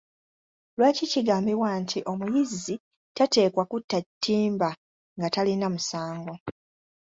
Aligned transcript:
Lwaki 0.77 1.05
kigambibwa 1.11 1.69
nti 1.81 1.99
omuyizzi 2.11 2.75
tateekwa 3.17 3.63
kutta 3.71 3.99
ttimba 4.07 4.69
nga 5.17 5.27
talina 5.33 5.67
musango? 5.73 6.35